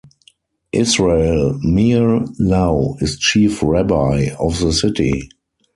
[0.71, 5.29] Israel Meir Lau is chief rabbi of the city.